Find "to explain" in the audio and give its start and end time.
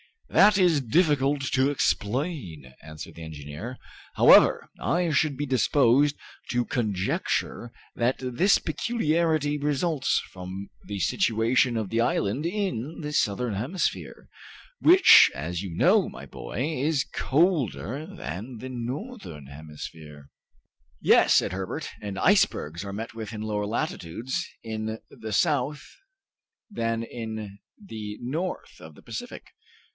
1.51-2.73